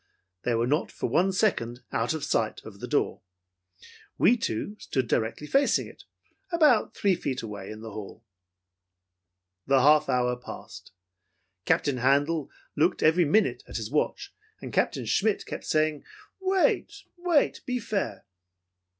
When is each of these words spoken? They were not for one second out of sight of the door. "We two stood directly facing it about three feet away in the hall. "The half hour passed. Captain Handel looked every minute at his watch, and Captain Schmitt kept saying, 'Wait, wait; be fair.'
They 0.41 0.55
were 0.55 0.65
not 0.65 0.91
for 0.91 1.07
one 1.09 1.31
second 1.31 1.81
out 1.91 2.15
of 2.15 2.23
sight 2.23 2.59
of 2.65 2.79
the 2.79 2.87
door. 2.87 3.21
"We 4.17 4.35
two 4.35 4.75
stood 4.79 5.07
directly 5.07 5.45
facing 5.45 5.85
it 5.85 6.05
about 6.51 6.95
three 6.95 7.13
feet 7.13 7.43
away 7.43 7.69
in 7.69 7.81
the 7.81 7.91
hall. 7.91 8.25
"The 9.67 9.81
half 9.81 10.09
hour 10.09 10.35
passed. 10.35 10.91
Captain 11.65 11.97
Handel 11.97 12.49
looked 12.75 13.03
every 13.03 13.25
minute 13.25 13.61
at 13.67 13.77
his 13.77 13.91
watch, 13.91 14.33
and 14.59 14.73
Captain 14.73 15.05
Schmitt 15.05 15.45
kept 15.45 15.65
saying, 15.65 16.03
'Wait, 16.39 17.03
wait; 17.15 17.61
be 17.67 17.77
fair.' 17.77 18.25